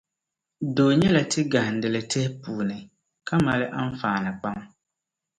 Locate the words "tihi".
2.11-2.27